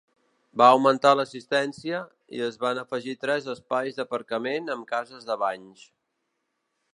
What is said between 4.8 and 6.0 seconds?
cases de banys.